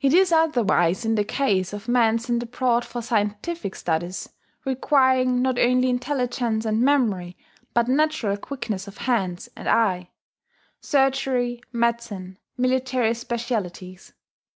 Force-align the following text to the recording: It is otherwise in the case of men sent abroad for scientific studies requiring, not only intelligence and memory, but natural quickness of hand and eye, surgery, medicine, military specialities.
It 0.00 0.14
is 0.14 0.30
otherwise 0.30 1.04
in 1.04 1.16
the 1.16 1.24
case 1.24 1.72
of 1.72 1.88
men 1.88 2.20
sent 2.20 2.44
abroad 2.44 2.84
for 2.84 3.02
scientific 3.02 3.74
studies 3.74 4.28
requiring, 4.64 5.42
not 5.42 5.58
only 5.58 5.88
intelligence 5.90 6.64
and 6.64 6.80
memory, 6.82 7.36
but 7.72 7.88
natural 7.88 8.36
quickness 8.36 8.86
of 8.86 8.98
hand 8.98 9.48
and 9.56 9.66
eye, 9.68 10.10
surgery, 10.80 11.60
medicine, 11.72 12.38
military 12.56 13.14
specialities. 13.14 14.12